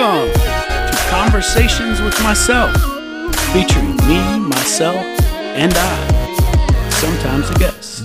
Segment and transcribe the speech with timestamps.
[0.00, 2.72] Welcome to Conversations with Myself,
[3.52, 8.04] featuring me, myself, and I, sometimes a guest.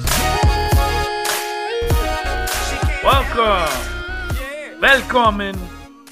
[3.02, 5.58] Welcome, welcome,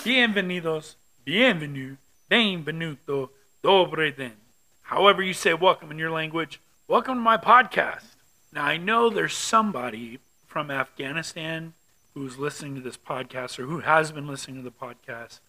[0.05, 1.97] bienvenidos, bienvenue,
[2.31, 3.31] benvenuto,
[3.61, 4.37] dobre den.
[4.83, 8.15] However you say welcome in your language, welcome to my podcast.
[8.53, 11.73] Now I know there's somebody from Afghanistan
[12.13, 15.41] who's listening to this podcast or who has been listening to the podcast.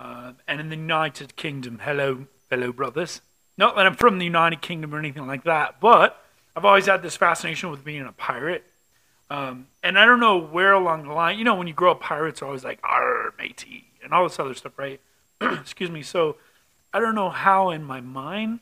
[0.00, 3.20] Uh, and in the United Kingdom, hello, fellow brothers.
[3.56, 6.22] Not that I'm from the United Kingdom or anything like that, but
[6.54, 8.64] I've always had this fascination with being a pirate.
[9.30, 12.00] Um, and I don't know where along the line, you know, when you grow up,
[12.00, 15.00] pirates are always like, "Arr, matey," and all this other stuff, right?
[15.40, 16.02] Excuse me.
[16.02, 16.36] So
[16.92, 18.60] I don't know how in my mind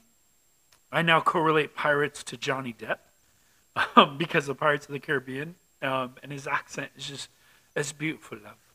[0.90, 6.32] I now correlate pirates to Johnny Depp because of Pirates of the Caribbean, um, and
[6.32, 7.28] his accent is just
[7.76, 8.65] it's beautiful, love.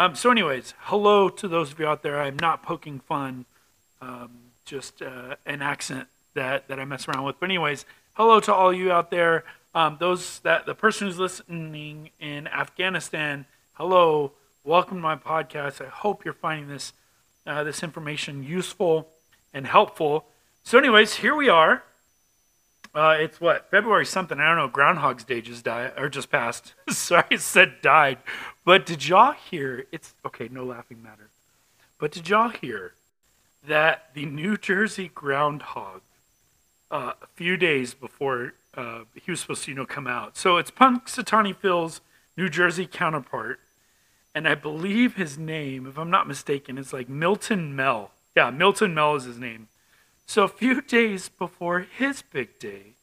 [0.00, 2.18] Um, so, anyways, hello to those of you out there.
[2.18, 3.44] I'm not poking fun,
[4.00, 4.30] um,
[4.64, 7.36] just uh, an accent that, that I mess around with.
[7.38, 7.84] But, anyways,
[8.14, 9.44] hello to all you out there.
[9.74, 14.32] Um, those that the person who's listening in Afghanistan, hello,
[14.64, 15.84] welcome to my podcast.
[15.84, 16.94] I hope you're finding this
[17.46, 19.06] uh, this information useful
[19.52, 20.24] and helpful.
[20.62, 21.84] So, anyways, here we are.
[22.94, 24.40] Uh, it's what February something.
[24.40, 24.68] I don't know.
[24.68, 26.74] Groundhog's Day just died or just passed.
[26.88, 28.18] Sorry, I said died.
[28.64, 29.86] But did y'all hear?
[29.92, 30.48] It's okay.
[30.50, 31.30] No laughing matter.
[31.98, 32.94] But did y'all hear
[33.66, 36.00] that the New Jersey groundhog,
[36.90, 40.36] uh, a few days before uh, he was supposed to, you know, come out.
[40.36, 42.00] So it's Punxsutawney Phil's
[42.36, 43.60] New Jersey counterpart,
[44.34, 48.12] and I believe his name, if I'm not mistaken, is like Milltown Mel.
[48.36, 49.68] Yeah, Milltown Mel is his name.
[50.30, 52.94] So a few days before his big day,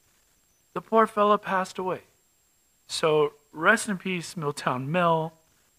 [0.73, 2.03] the poor fella passed away.
[2.86, 5.34] So rest in peace, Milltown Mel.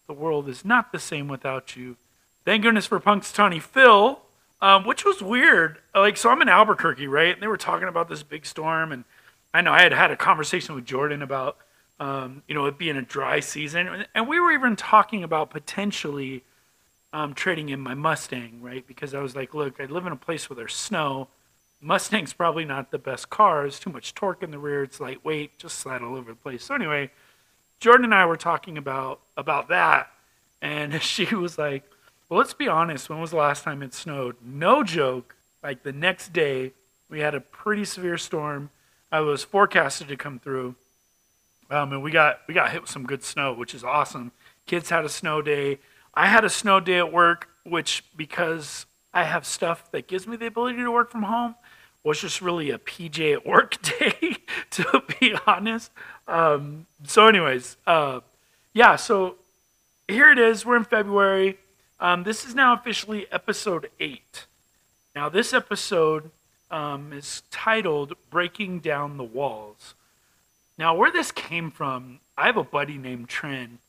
[0.09, 1.97] The world is not the same without you.
[2.45, 4.21] Thank goodness for Punk's Punxsutawney Phil,
[4.61, 5.79] um, which was weird.
[5.95, 7.33] Like, so I'm in Albuquerque, right?
[7.33, 9.05] And they were talking about this big storm, and
[9.55, 11.57] I know I had had a conversation with Jordan about,
[11.99, 16.45] um, you know, it being a dry season, and we were even talking about potentially
[17.15, 18.87] um, trading in my Mustang, right?
[18.87, 21.29] Because I was like, look, I live in a place where there's snow.
[21.81, 23.67] Mustang's probably not the best car.
[23.67, 24.83] It's too much torque in the rear.
[24.83, 26.65] It's lightweight, just slide all over the place.
[26.65, 27.11] So anyway,
[27.79, 30.11] Jordan and I were talking about about that,
[30.61, 31.85] and she was like,
[32.29, 33.09] "Well, let's be honest.
[33.09, 34.37] When was the last time it snowed?
[34.43, 35.37] No joke.
[35.63, 36.73] Like the next day,
[37.09, 38.71] we had a pretty severe storm.
[39.11, 40.75] I was forecasted to come through,
[41.71, 44.33] um, and we got we got hit with some good snow, which is awesome.
[44.67, 45.79] Kids had a snow day.
[46.13, 50.37] I had a snow day at work, which because I have stuff that gives me
[50.37, 51.55] the ability to work from home
[52.05, 54.37] was just really a PJ at work day,
[54.71, 55.91] to be honest.
[56.27, 58.21] Um, so, anyways, uh,
[58.73, 59.37] yeah, so
[60.07, 60.65] here it is.
[60.65, 61.59] We're in February.
[62.01, 64.47] Um, this is now officially episode eight.
[65.15, 66.31] Now, this episode
[66.71, 69.95] um, is titled Breaking Down the Walls.
[70.79, 73.81] Now, where this came from, I have a buddy named Trin.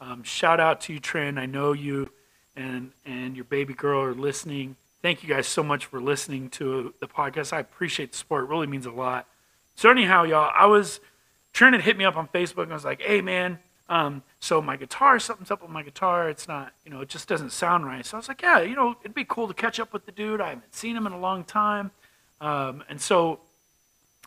[0.00, 1.36] Um, shout out to you, Trin.
[1.36, 2.10] I know you
[2.58, 6.92] and, and your baby girl are listening thank you guys so much for listening to
[7.00, 7.52] the podcast.
[7.52, 8.44] I appreciate the support.
[8.44, 9.26] It really means a lot.
[9.74, 11.00] So anyhow, y'all, I was
[11.52, 13.58] trying to hit me up on Facebook and I was like, hey man,
[13.88, 16.28] um, so my guitar, something's up with my guitar.
[16.28, 18.04] It's not, you know, it just doesn't sound right.
[18.04, 20.12] So I was like, yeah, you know, it'd be cool to catch up with the
[20.12, 20.40] dude.
[20.40, 21.90] I haven't seen him in a long time.
[22.40, 23.40] Um, and so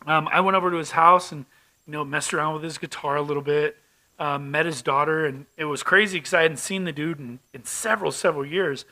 [0.06, 1.44] um, I went over to his house and,
[1.86, 3.76] you know, messed around with his guitar a little bit.
[4.22, 7.40] Um, met his daughter, and it was crazy because I hadn't seen the dude in,
[7.52, 8.84] in several, several years.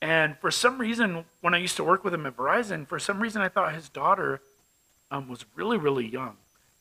[0.00, 3.20] And for some reason, when I used to work with him at Verizon, for some
[3.20, 4.40] reason I thought his daughter
[5.10, 6.38] um, was really, really young.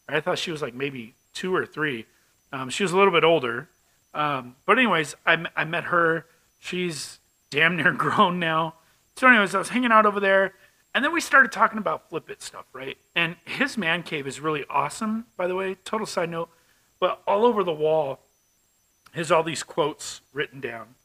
[0.08, 2.06] I thought she was like maybe two or three.
[2.54, 3.68] Um, she was a little bit older.
[4.14, 6.28] Um, but, anyways, I, I met her.
[6.60, 7.20] She's
[7.50, 8.76] damn near grown now.
[9.18, 10.54] So, anyways, I was hanging out over there.
[10.96, 12.98] And then we started talking about flip it stuff, right?
[13.16, 15.76] And his man cave is really awesome, by the way.
[15.84, 16.50] Total side note.
[17.00, 18.20] But all over the wall,
[19.14, 20.96] has all these quotes written down.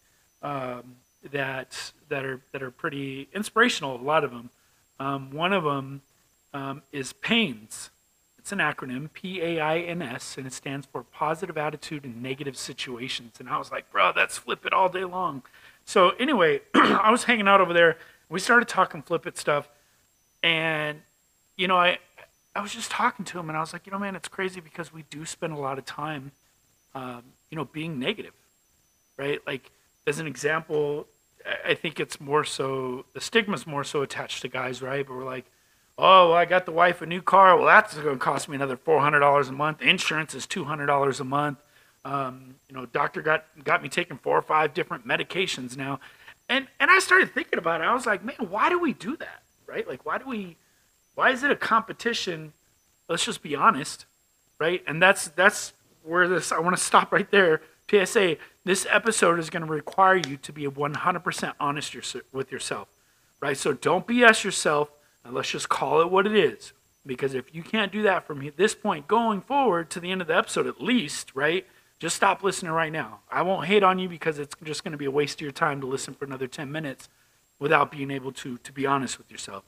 [0.42, 0.96] Um,
[1.30, 3.96] that that are that are pretty inspirational.
[3.96, 4.50] A lot of them.
[4.98, 6.02] Um, one of them
[6.52, 7.90] um, is PAINS.
[8.38, 13.38] It's an acronym, P-A-I-N-S, and it stands for Positive Attitude in Negative Situations.
[13.38, 15.42] And I was like, bro, that's flip it all day long.
[15.84, 17.98] So anyway, I was hanging out over there.
[18.28, 19.68] We started talking flip it stuff,
[20.42, 21.00] and
[21.56, 21.98] you know, I
[22.54, 24.60] I was just talking to him, and I was like, you know, man, it's crazy
[24.60, 26.32] because we do spend a lot of time,
[26.94, 28.34] um, you know, being negative,
[29.16, 29.40] right?
[29.46, 29.70] Like
[30.06, 31.06] as an example,
[31.66, 35.06] I think it's more so the stigma's more so attached to guys, right?
[35.06, 35.46] But we're like,
[35.98, 37.56] oh, well, I got the wife a new car.
[37.56, 39.80] Well, that's going to cost me another four hundred dollars a month.
[39.82, 41.58] Insurance is two hundred dollars a month.
[42.04, 46.00] Um, you know, doctor got got me taking four or five different medications now,
[46.48, 47.84] And and I started thinking about it.
[47.84, 49.42] I was like, man, why do we do that?
[49.66, 49.86] Right?
[49.88, 50.56] Like why do we
[51.14, 52.52] why is it a competition?
[53.08, 54.06] Let's just be honest,
[54.58, 54.82] right?
[54.86, 55.72] And that's that's
[56.02, 57.62] where this I want to stop right there.
[57.90, 61.96] PSA, this episode is going to require you to be 100% honest
[62.32, 62.88] with yourself,
[63.40, 63.56] right?
[63.56, 64.90] So don't BS yourself,
[65.24, 66.72] and let's just call it what it is.
[67.04, 70.28] Because if you can't do that from this point going forward to the end of
[70.28, 71.66] the episode, at least, right?
[71.98, 73.20] Just stop listening right now.
[73.30, 75.52] I won't hate on you because it's just going to be a waste of your
[75.52, 77.08] time to listen for another 10 minutes
[77.58, 79.64] without being able to, to be honest with yourself.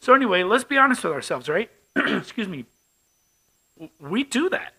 [0.00, 1.70] So, anyway, let's be honest with ourselves, right?
[1.96, 2.66] Excuse me.
[4.00, 4.74] We do that.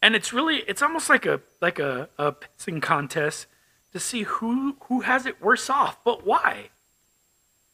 [0.00, 3.46] And it's really, it's almost like a like a, a pissing contest
[3.92, 6.02] to see who who has it worse off.
[6.04, 6.70] But why?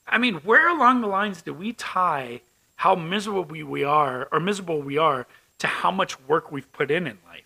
[0.07, 2.43] I mean, where along the lines do we tie
[2.77, 5.27] how miserable we, we are or miserable we are
[5.59, 7.45] to how much work we've put in in life.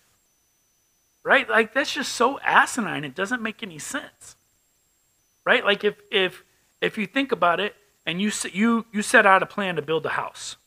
[1.23, 1.49] Right?
[1.49, 3.03] Like that's just so asinine.
[3.03, 4.37] It doesn't make any sense.
[5.43, 5.65] Right?
[5.65, 6.43] Like if if
[6.79, 7.75] if you think about it
[8.05, 10.57] and you you you set out a plan to build a house,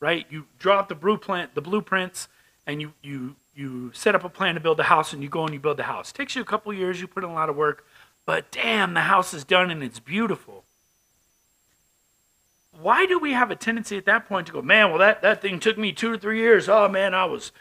[0.00, 0.26] right?
[0.30, 2.28] You draw up the blueprint, the blueprints,
[2.66, 5.44] and you you you set up a plan to build a house, and you go
[5.44, 6.10] and you build the house.
[6.10, 7.00] It takes you a couple years.
[7.00, 7.86] You put in a lot of work,
[8.26, 10.64] but damn, the house is done and it's beautiful
[12.80, 15.42] why do we have a tendency at that point to go, man, well, that, that
[15.42, 16.68] thing took me two or three years.
[16.68, 17.52] Oh, man, I was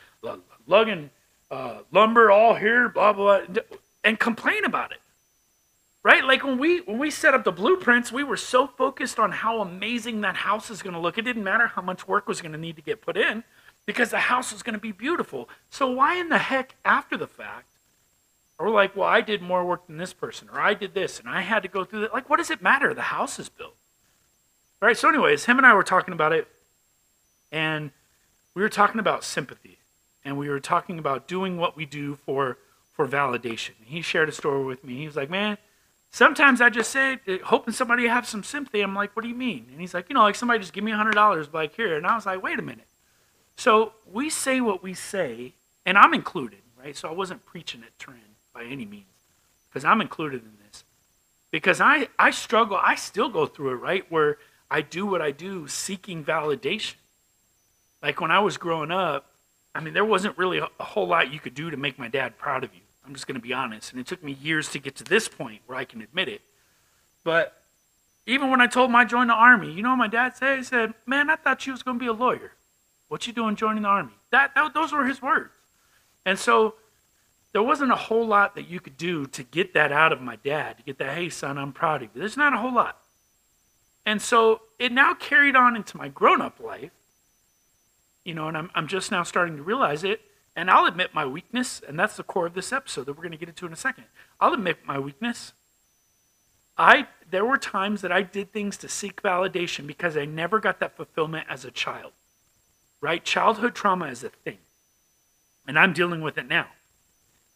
[0.67, 1.09] lugging
[1.49, 3.41] uh, lumber all here, blah, blah,
[4.03, 4.99] and complain about it.
[6.07, 6.23] Right?
[6.23, 9.59] Like when we when we set up the blueprints, we were so focused on how
[9.59, 11.17] amazing that house is going to look.
[11.17, 13.43] It didn't matter how much work was going to need to get put in
[13.85, 15.49] because the house was going to be beautiful.
[15.69, 17.65] So why in the heck after the fact
[18.57, 21.27] or like, well, I did more work than this person, or I did this, and
[21.27, 22.13] I had to go through that.
[22.13, 22.93] Like, what does it matter?
[22.93, 23.75] The house is built.
[24.81, 26.47] All right, so, anyways, him and I were talking about it,
[27.51, 27.91] and
[28.55, 29.77] we were talking about sympathy,
[30.23, 32.57] and we were talking about doing what we do for,
[32.93, 33.73] for validation.
[33.83, 34.97] He shared a story with me.
[34.97, 35.57] He was like, Man,
[36.09, 38.81] sometimes I just say, eh, hoping somebody have some sympathy.
[38.81, 39.67] I'm like, What do you mean?
[39.71, 41.95] And he's like, You know, like somebody just give me a $100, like, here.
[41.95, 42.87] And I was like, Wait a minute.
[43.55, 45.53] So we say what we say,
[45.85, 46.95] and I'm included, right?
[46.95, 48.19] So I wasn't preaching at Trent
[48.53, 49.05] by any means,
[49.69, 50.83] because I'm included in this.
[51.49, 54.09] Because I, I struggle, I still go through it, right?
[54.11, 54.37] Where
[54.69, 56.95] I do what I do seeking validation.
[58.01, 59.31] Like when I was growing up,
[59.73, 62.07] I mean, there wasn't really a, a whole lot you could do to make my
[62.07, 62.81] dad proud of you.
[63.07, 63.91] I'm just going to be honest.
[63.91, 66.41] And it took me years to get to this point where I can admit it.
[67.23, 67.61] But
[68.25, 70.57] even when I told him I joined the army, you know what my dad said?
[70.57, 72.51] He said, Man, I thought you was going to be a lawyer.
[73.07, 74.13] What you doing joining the army?
[74.31, 75.51] That, that Those were his words.
[76.25, 76.75] And so
[77.53, 80.35] there wasn't a whole lot that you could do to get that out of my
[80.35, 82.19] dad, to get that, hey, son, I'm proud of you.
[82.19, 82.99] There's not a whole lot.
[84.05, 86.91] And so it now carried on into my grown up life,
[88.25, 90.21] you know, and I'm, I'm just now starting to realize it.
[90.57, 93.31] And I'll admit my weakness, and that's the core of this episode that we're going
[93.31, 94.05] to get into in a second.
[94.41, 95.53] I'll admit my weakness.
[96.79, 100.79] I there were times that I did things to seek validation because I never got
[100.79, 102.13] that fulfillment as a child.
[103.01, 103.23] Right?
[103.23, 104.57] Childhood trauma is a thing.
[105.67, 106.67] And I'm dealing with it now.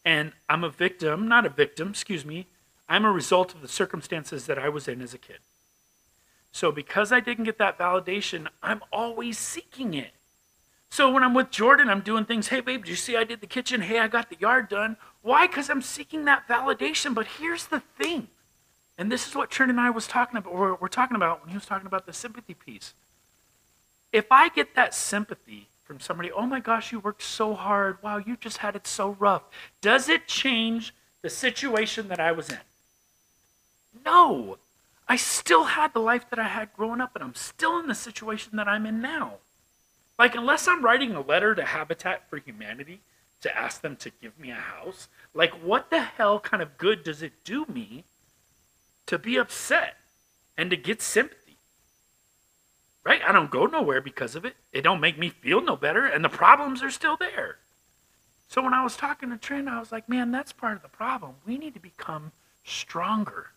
[0.04, 2.46] And I'm a victim, not a victim, excuse me.
[2.88, 5.38] I'm a result of the circumstances that I was in as a kid.
[6.52, 10.12] So because I didn't get that validation, I'm always seeking it.
[10.92, 13.40] So when I'm with Jordan, I'm doing things, hey babe, did you see I did
[13.40, 13.80] the kitchen?
[13.80, 14.98] Hey, I got the yard done.
[15.22, 15.46] Why?
[15.46, 17.14] Because I'm seeking that validation.
[17.14, 18.28] But here's the thing.
[18.98, 21.48] And this is what Trent and I was talking about, or we're talking about when
[21.48, 22.92] he was talking about the sympathy piece.
[24.12, 27.96] If I get that sympathy from somebody, oh my gosh, you worked so hard.
[28.02, 29.44] Wow, you just had it so rough.
[29.80, 32.58] Does it change the situation that I was in?
[34.04, 34.58] No.
[35.08, 37.94] I still had the life that I had growing up, and I'm still in the
[37.94, 39.38] situation that I'm in now.
[40.22, 43.00] Like, unless I'm writing a letter to Habitat for Humanity
[43.40, 47.02] to ask them to give me a house, like, what the hell kind of good
[47.02, 48.04] does it do me
[49.06, 49.96] to be upset
[50.56, 51.58] and to get sympathy?
[53.02, 53.20] Right?
[53.26, 54.54] I don't go nowhere because of it.
[54.72, 57.56] It don't make me feel no better, and the problems are still there.
[58.46, 60.88] So when I was talking to Trent, I was like, man, that's part of the
[60.88, 61.34] problem.
[61.44, 62.30] We need to become
[62.62, 63.48] stronger.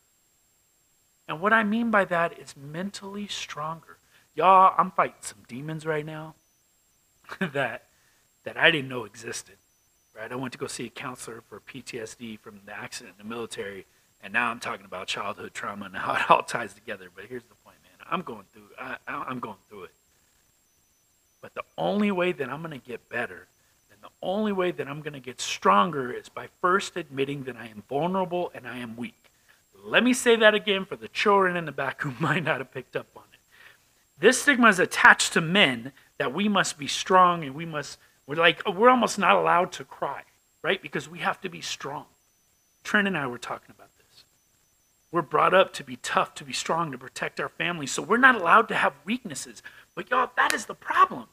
[1.27, 3.99] And what I mean by that is mentally stronger.
[4.33, 6.33] Y'all, I'm fighting some demons right now
[7.53, 7.83] that
[8.43, 9.55] that I didn't know existed.
[10.15, 10.31] Right?
[10.31, 13.85] I went to go see a counselor for PTSD from the accident in the military,
[14.21, 17.09] and now I'm talking about childhood trauma and how it all ties together.
[17.13, 18.07] But here's the point, man.
[18.09, 18.69] I'm going through.
[18.79, 19.91] I, I'm going through it.
[21.41, 23.47] But the only way that I'm going to get better,
[23.91, 27.55] and the only way that I'm going to get stronger, is by first admitting that
[27.55, 29.31] I am vulnerable and I am weak.
[29.83, 32.71] Let me say that again for the children in the back who might not have
[32.71, 33.39] picked up on it.
[34.19, 38.35] This stigma is attached to men that we must be strong and we must, we're
[38.35, 40.23] like, uh, we're almost not allowed to cry,
[40.61, 40.81] right?
[40.81, 42.05] Because we have to be strong.
[42.83, 44.23] Trent and I were talking about this.
[45.11, 47.87] We're brought up to be tough, to be strong, to protect our family.
[47.87, 49.63] So we're not allowed to have weaknesses.
[49.95, 51.27] But y'all, that is the problem.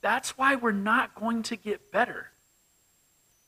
[0.00, 2.28] That's why we're not going to get better.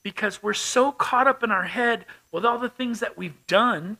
[0.02, 3.96] Because we're so caught up in our head with all the things that we've done,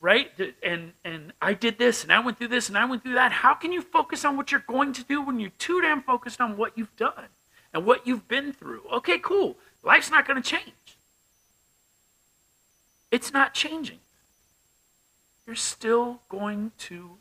[0.00, 0.30] right?
[0.62, 3.32] And and I did this and I went through this and I went through that.
[3.32, 6.40] How can you focus on what you're going to do when you're too damn focused
[6.40, 7.28] on what you've done
[7.72, 8.82] and what you've been through?
[8.92, 9.56] Okay, cool.
[9.82, 10.98] Life's not going to change.
[13.10, 14.00] It's not changing.
[15.46, 17.18] You're still going to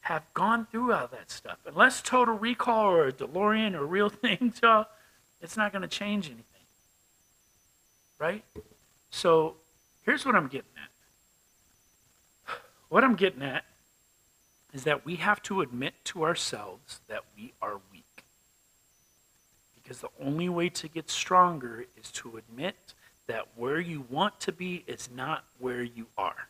[0.00, 1.58] have gone through all that stuff.
[1.66, 4.86] Unless Total Recall or a DeLorean or real things, y'all,
[5.40, 6.44] it's not going to change anything.
[8.18, 8.44] Right?
[9.10, 9.56] So
[10.02, 10.90] here's what I'm getting at.
[12.88, 13.64] What I'm getting at
[14.72, 18.24] is that we have to admit to ourselves that we are weak.
[19.74, 22.94] Because the only way to get stronger is to admit
[23.26, 26.48] that where you want to be is not where you are.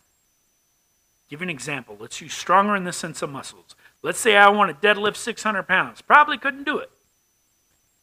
[1.29, 1.97] Give an example.
[1.99, 3.75] Let's use stronger in the sense of muscles.
[4.03, 6.01] Let's say I want to deadlift 600 pounds.
[6.01, 6.91] Probably couldn't do it.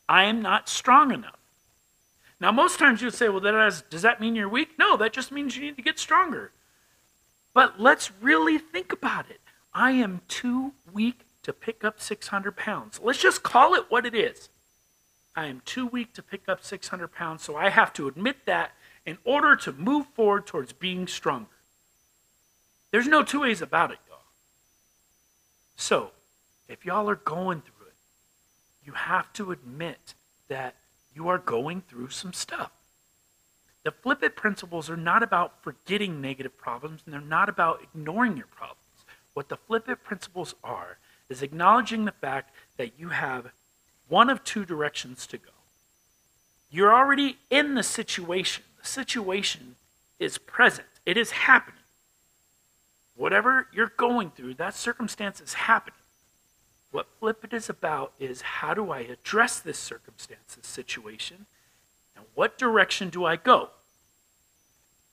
[0.09, 1.37] I am not strong enough.
[2.39, 4.77] Now, most times you'd say, well, that has, does that mean you're weak?
[4.77, 6.51] No, that just means you need to get stronger.
[7.53, 9.39] But let's really think about it.
[9.73, 12.99] I am too weak to pick up 600 pounds.
[13.03, 14.49] Let's just call it what it is.
[15.35, 18.71] I am too weak to pick up 600 pounds, so I have to admit that
[19.05, 21.47] in order to move forward towards being stronger.
[22.91, 24.19] There's no two ways about it, y'all.
[25.75, 26.11] So,
[26.67, 27.93] if y'all are going through it,
[28.85, 30.13] you have to admit
[30.47, 30.75] that
[31.15, 32.71] you are going through some stuff.
[33.83, 38.37] The flip it principles are not about forgetting negative problems and they're not about ignoring
[38.37, 38.79] your problems.
[39.33, 40.97] What the flip it principles are
[41.29, 43.51] is acknowledging the fact that you have
[44.07, 45.49] one of two directions to go.
[46.69, 48.63] You're already in the situation.
[48.81, 49.75] The situation
[50.19, 50.87] is present.
[51.05, 51.79] It is happening.
[53.15, 55.99] Whatever you're going through, that circumstance is happening.
[56.91, 61.47] What Flip It is about is how do I address this circumstance, this situation,
[62.35, 63.69] what direction do I go?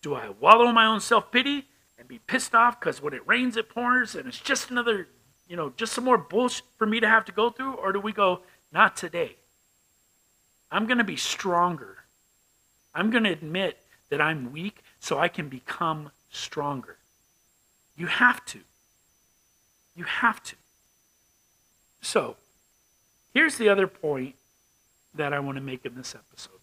[0.03, 1.67] Do I wallow in my own self pity
[1.99, 5.09] and be pissed off because when it rains, it pours and it's just another,
[5.47, 7.75] you know, just some more bullshit for me to have to go through?
[7.75, 8.41] Or do we go,
[8.73, 9.37] not today?
[10.71, 11.99] I'm going to be stronger.
[12.95, 16.97] I'm going to admit that I'm weak so I can become stronger.
[17.97, 18.61] You have to.
[19.95, 20.57] You have to.
[22.01, 22.37] So,
[23.35, 24.37] here's the other point
[25.15, 26.60] that I want to make in this episode.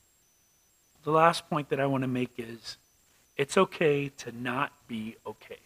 [1.08, 2.76] The last point that I want to make is
[3.38, 5.60] it's okay to not be okay.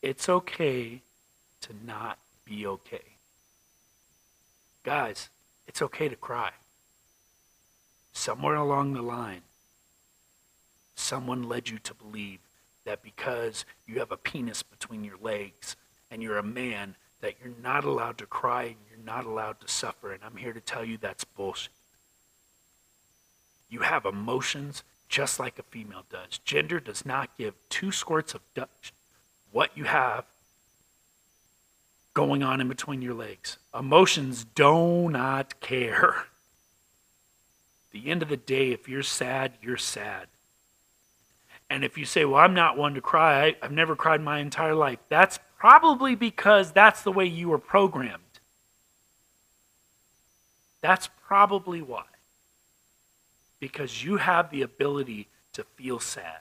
[0.00, 1.02] It's okay
[1.62, 3.02] to not be okay.
[4.84, 5.28] Guys,
[5.66, 6.52] it's okay to cry.
[8.12, 9.42] Somewhere along the line,
[10.94, 12.38] someone led you to believe
[12.84, 15.74] that because you have a penis between your legs
[16.12, 19.66] and you're a man, that you're not allowed to cry and you're not allowed to
[19.66, 20.12] suffer.
[20.12, 21.72] And I'm here to tell you that's bullshit.
[23.70, 26.38] You have emotions just like a female does.
[26.44, 28.92] Gender does not give two squirts of Dutch
[29.52, 30.24] what you have
[32.14, 33.58] going on in between your legs.
[33.76, 36.26] Emotions do not care.
[37.92, 40.26] the end of the day, if you're sad, you're sad.
[41.68, 44.40] And if you say, well, I'm not one to cry, I, have never cried my
[44.40, 48.22] entire life, that's probably because that's the way you were programmed.
[50.80, 52.04] That's probably why.
[53.60, 56.40] Because you have the ability to feel sad,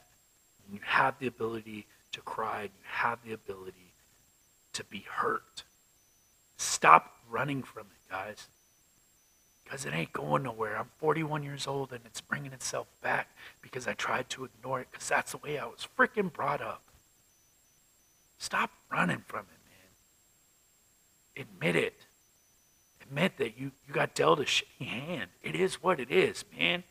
[0.72, 3.94] you have the ability to cry, you have the ability
[4.74, 5.64] to be hurt.
[6.58, 8.48] Stop running from it, guys
[9.70, 10.78] because it ain't going nowhere.
[10.78, 13.28] I'm 41 years old and it's bringing itself back
[13.62, 16.82] because I tried to ignore it because that's the way I was freaking brought up.
[18.40, 19.60] Stop running from it,
[21.36, 21.46] man.
[21.46, 21.94] Admit it.
[23.04, 25.30] Admit that you, you got dealt a shitty hand.
[25.44, 26.84] It is what it is, man.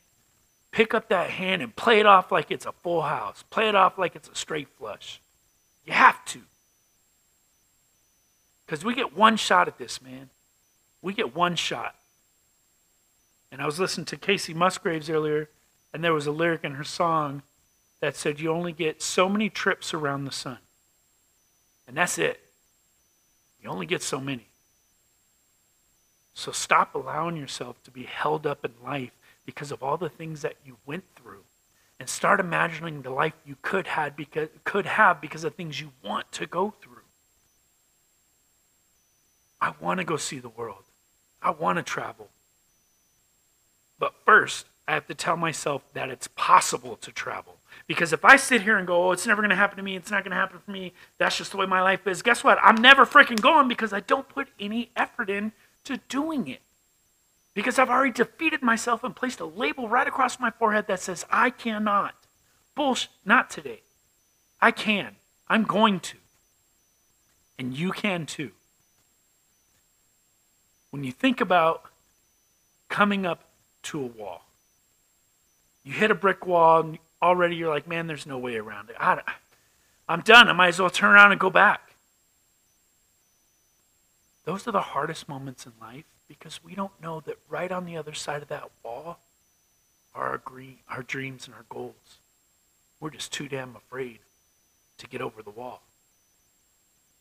[0.71, 3.45] Pick up that hand and play it off like it's a full house.
[3.51, 5.21] Play it off like it's a straight flush.
[5.85, 6.41] You have to.
[8.67, 10.29] Because we get one shot at this, man.
[11.01, 11.95] We get one shot.
[13.51, 15.49] And I was listening to Kacey Musgraves earlier,
[15.93, 17.43] and there was a lyric in her song
[18.01, 20.59] that said, You only get so many trips around the sun.
[21.87, 22.41] And that's it.
[23.63, 24.49] You only get so many.
[26.35, 29.11] So stop allowing yourself to be held up in life
[29.49, 31.41] because of all the things that you went through.
[31.99, 35.93] And start imagining the life you could had because could have because of things you
[36.05, 37.09] want to go through.
[39.59, 40.85] I want to go see the world.
[41.41, 42.29] I want to travel.
[43.99, 47.57] But first, I have to tell myself that it's possible to travel.
[47.87, 49.97] Because if I sit here and go, oh, it's never going to happen to me,
[49.97, 52.45] it's not going to happen for me, that's just the way my life is, guess
[52.45, 52.59] what?
[52.63, 55.53] I'm never freaking going because I don't put any effort in
[55.85, 56.61] to doing it.
[57.59, 61.27] Because I've already defeated myself and placed a label right across my forehead that says,
[61.29, 62.15] I cannot.
[62.77, 63.81] Bullsh, Not today.
[64.61, 65.17] I can.
[65.49, 66.19] I'm going to.
[67.59, 68.53] And you can too.
[70.91, 71.83] When you think about
[72.89, 73.43] coming up
[73.83, 74.43] to a wall,
[75.83, 78.97] you hit a brick wall and already you're like, man, there's no way around it.
[79.01, 79.21] I,
[80.09, 80.47] I'm done.
[80.47, 81.97] I might as well turn around and go back.
[84.45, 87.97] Those are the hardest moments in life because we don't know that right on the
[87.97, 89.19] other side of that wall
[90.15, 92.19] are our, green, our dreams and our goals.
[93.01, 94.19] We're just too damn afraid
[94.99, 95.83] to get over the wall.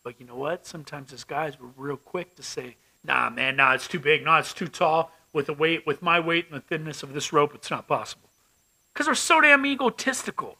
[0.04, 0.66] But you know what?
[0.66, 4.24] Sometimes as guys, we're real quick to say, nah, man, nah, it's too big.
[4.24, 5.12] Nah, it's too tall.
[5.34, 8.30] With the weight, with my weight and the thinness of this rope, it's not possible.
[8.94, 10.58] Because we're so damn egotistical.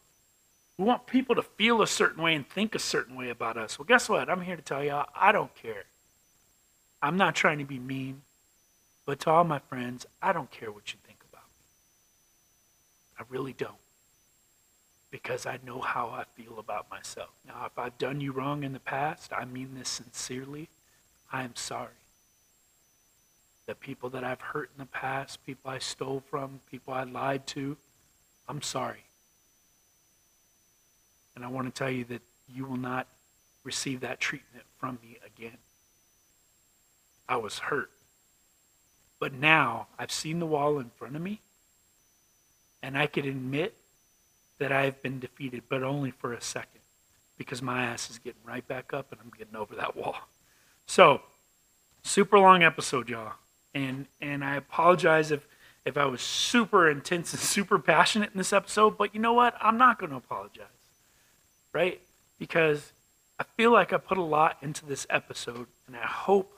[0.78, 3.80] We want people to feel a certain way and think a certain way about us.
[3.80, 4.30] Well, guess what?
[4.30, 5.86] I'm here to tell you, I don't care.
[7.02, 8.22] I'm not trying to be mean,
[9.08, 11.66] but to all my friends, I don't care what you think about me.
[13.20, 13.72] I really don't.
[15.10, 17.30] Because I know how I feel about myself.
[17.48, 20.70] Now, if I've done you wrong in the past, I mean this sincerely.
[21.34, 21.98] I am sorry
[23.68, 27.46] the people that I've hurt in the past, people I stole from, people I lied
[27.48, 27.78] to,
[28.48, 29.04] I'm sorry.
[31.36, 33.08] And I want to tell you that you will not
[33.64, 35.58] receive that treatment from me again.
[37.28, 37.92] I was hurt.
[39.20, 41.42] But now I've seen the wall in front of me,
[42.82, 43.76] and I can admit
[44.60, 46.82] that I have been defeated, but only for a second,
[47.38, 50.16] because my ass is getting right back up and I'm getting over that wall.
[50.86, 51.22] So,
[52.04, 53.34] super long episode, y'all
[53.78, 55.48] and and I apologize if
[55.86, 59.56] if I was super intense and super passionate in this episode, but you know what?
[59.62, 60.66] I'm not going to apologize.
[61.72, 62.02] Right?
[62.40, 62.92] Because
[63.40, 66.57] I feel like I put a lot into this episode and I hope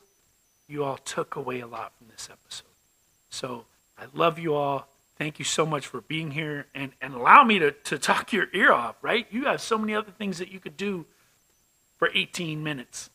[0.70, 2.66] you all took away a lot from this episode.
[3.30, 3.66] So,
[3.98, 4.88] I love you all.
[5.18, 8.48] Thank you so much for being here and, and allow me to, to talk your
[8.54, 9.28] ear off, right?
[9.30, 11.06] You have so many other things that you could do
[11.98, 13.10] for 18 minutes.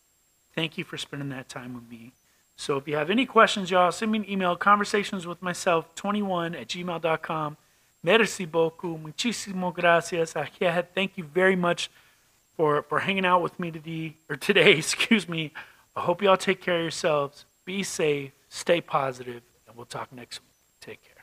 [0.54, 2.12] Thank you for spending that time with me.
[2.56, 6.54] So if you have any questions, y'all, send me an email, conversations with myself, 21
[6.54, 7.56] at gmail.com.
[8.02, 8.98] Merci beaucoup.
[9.02, 10.34] Muchísimo gracias.
[10.94, 11.90] Thank you very much
[12.54, 15.52] for, for hanging out with me today, or today, excuse me.
[15.96, 17.46] I hope y'all take care of yourselves.
[17.64, 20.50] Be safe, stay positive, and we'll talk next week.
[20.80, 21.14] Take care.